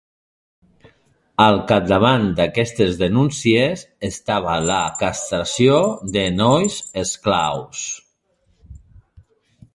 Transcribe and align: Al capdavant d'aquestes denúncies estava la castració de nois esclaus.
Al 1.43 1.59
capdavant 1.71 2.25
d'aquestes 2.39 2.97
denúncies 3.01 3.83
estava 4.09 4.57
la 4.71 4.79
castració 5.03 5.77
de 6.17 6.25
nois 6.41 6.81
esclaus. 7.05 7.85